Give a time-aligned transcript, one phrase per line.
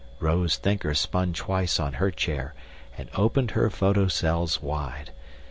[0.19, 2.55] Rose Thinker spun twice on her chair
[2.97, 5.11] and opened her photocells wide.